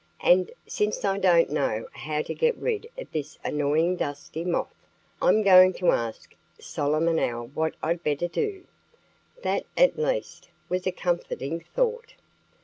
And 0.23 0.49
since 0.65 1.05
I 1.05 1.19
don't 1.19 1.51
know 1.51 1.85
how 1.91 2.23
to 2.23 2.33
get 2.33 2.57
rid 2.57 2.87
of 2.97 3.11
this 3.11 3.37
annoying 3.45 3.97
Dusty 3.97 4.43
Moth, 4.43 4.73
I'm 5.21 5.43
going 5.43 5.73
to 5.73 5.91
ask 5.91 6.33
Solomon 6.57 7.19
Owl 7.19 7.49
what 7.53 7.75
I'd 7.83 8.01
better 8.03 8.27
do." 8.27 8.65
That, 9.43 9.67
at 9.77 9.99
least, 9.99 10.49
was 10.69 10.87
a 10.87 10.91
comforting 10.91 11.59
thought. 11.75 12.15